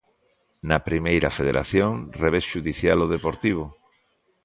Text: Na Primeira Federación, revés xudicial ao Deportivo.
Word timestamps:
Na 0.69 0.77
Primeira 0.87 1.29
Federación, 1.37 1.93
revés 2.23 2.45
xudicial 2.51 2.97
ao 3.01 3.11
Deportivo. 3.15 3.65